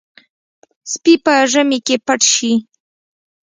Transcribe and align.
سپي 0.91 1.13
په 1.23 1.33
ژمي 1.51 1.79
کې 1.85 1.95
پټ 2.05 2.21
شي. 2.33 2.53